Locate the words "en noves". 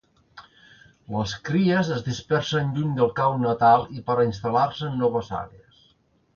4.93-5.33